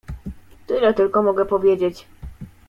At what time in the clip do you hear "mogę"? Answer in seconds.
1.23-1.45